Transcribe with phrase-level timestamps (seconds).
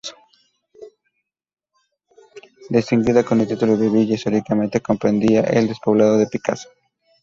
[2.71, 6.69] Distinguida con el título de villa, históricamente comprendía el despoblado de Picazo.